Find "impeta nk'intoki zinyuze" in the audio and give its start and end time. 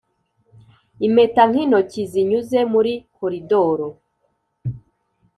1.05-2.59